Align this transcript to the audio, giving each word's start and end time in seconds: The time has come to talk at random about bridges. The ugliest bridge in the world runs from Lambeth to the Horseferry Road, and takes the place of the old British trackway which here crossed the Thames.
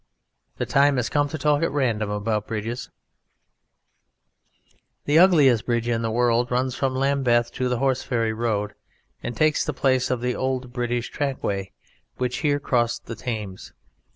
The 0.57 0.65
time 0.65 0.95
has 0.95 1.09
come 1.09 1.29
to 1.29 1.37
talk 1.37 1.61
at 1.61 1.69
random 1.69 2.09
about 2.09 2.47
bridges. 2.47 2.89
The 5.05 5.19
ugliest 5.19 5.67
bridge 5.67 5.87
in 5.87 6.01
the 6.01 6.09
world 6.09 6.49
runs 6.49 6.73
from 6.73 6.95
Lambeth 6.95 7.51
to 7.51 7.69
the 7.69 7.77
Horseferry 7.77 8.33
Road, 8.35 8.73
and 9.21 9.37
takes 9.37 9.63
the 9.63 9.73
place 9.73 10.09
of 10.09 10.19
the 10.21 10.35
old 10.35 10.73
British 10.73 11.11
trackway 11.11 11.71
which 12.17 12.37
here 12.37 12.59
crossed 12.59 13.05
the 13.05 13.15
Thames. 13.15 13.73